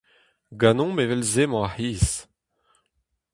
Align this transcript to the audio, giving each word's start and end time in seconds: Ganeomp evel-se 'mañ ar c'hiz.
Ganeomp 0.59 0.97
evel-se 1.03 1.43
'mañ 1.47 1.63
ar 1.65 1.71
c'hiz. 1.75 2.09